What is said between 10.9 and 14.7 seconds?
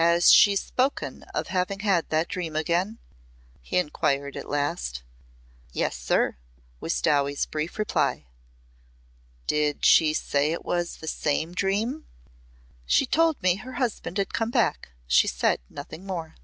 the same dream?" "She told me her husband had come